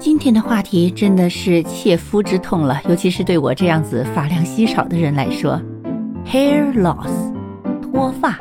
[0.00, 5.60] 今天的话题真的是切肤之痛了，尤其是对我这样子发量稀少的人来说
[6.24, 7.10] ，hair loss，
[7.82, 8.38] 脱发。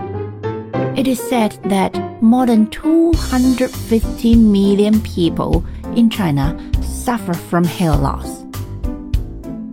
[0.96, 1.92] It is said that
[2.22, 5.64] more than 250 million people
[5.96, 8.44] in China suffer from hair loss.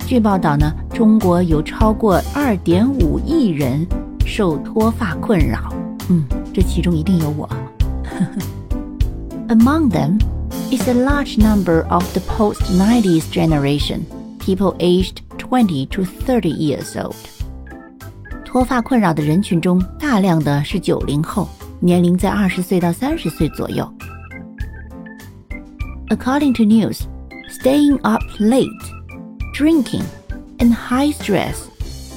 [0.07, 3.87] 据报道呢，中国有超过2.5亿人
[4.25, 5.71] 受脱发困扰。
[6.09, 6.25] 嗯，
[6.55, 7.48] 这其中一定有我。
[9.48, 10.19] Among them
[10.71, 14.05] is a large number of the post-90s generation,
[14.40, 17.16] people aged 20 to 30 years old.
[18.45, 21.48] 脱发困扰的人群中，大量的是九零后，
[21.80, 23.88] 年龄在二十岁到三十岁左右。
[26.09, 27.02] According to news,
[27.49, 28.66] staying up late,
[29.55, 30.04] drinking,
[30.58, 31.55] and high stress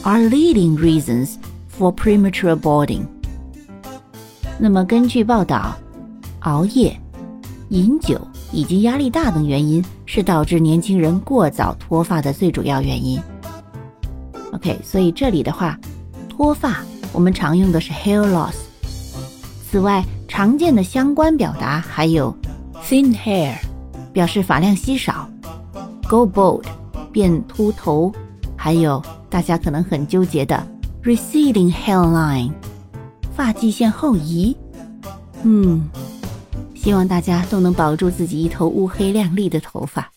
[0.05, 1.37] are leading reasons
[1.69, 3.06] for premature balding.
[4.59, 5.77] 那么根据报道，
[6.41, 6.98] 熬夜、
[7.69, 8.19] 饮酒
[8.51, 13.20] 以及压力大等原因是导致年轻人过早脱发的最主要原因。
[14.54, 15.77] OK，所以这里的话。
[16.29, 18.54] 脱发，我们常用的是 hair loss。
[19.67, 22.31] 此外，常见的相关表达还有
[22.84, 23.55] thin hair，
[24.13, 25.27] 表示发量稀少
[26.07, 26.61] ；go bald，
[27.11, 28.11] 变秃头；
[28.55, 29.01] 还有
[29.32, 30.63] 大家可能很纠结的
[31.04, 32.51] receding hairline，
[33.35, 34.55] 发际线后移。
[35.41, 35.89] 嗯，
[36.88, 40.10] 希望大家都能保住自己一头乌黑亮丽的头发。